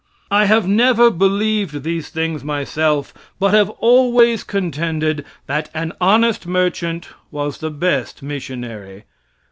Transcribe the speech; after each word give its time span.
I 0.31 0.45
have 0.45 0.67
never 0.67 1.11
believed 1.11 1.83
these 1.83 2.09
things 2.09 2.43
myself, 2.43 3.13
but 3.39 3.53
have 3.53 3.69
always 3.69 4.43
contended 4.43 5.23
that 5.45 5.69
an 5.75 5.93
honest 6.01 6.47
merchant 6.47 7.09
was 7.29 7.59
the 7.59 7.69
best 7.69 8.23
missionary. 8.23 9.03